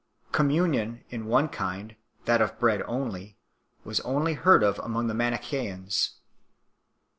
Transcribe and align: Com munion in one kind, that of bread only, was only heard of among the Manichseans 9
Com 0.31 0.49
munion 0.49 1.03
in 1.11 1.27
one 1.27 1.47
kind, 1.47 1.95
that 2.25 2.41
of 2.41 2.57
bread 2.57 2.81
only, 2.87 3.37
was 3.83 3.99
only 3.99 4.33
heard 4.33 4.63
of 4.63 4.79
among 4.79 5.05
the 5.05 5.13
Manichseans 5.13 6.13
9 6.17 6.21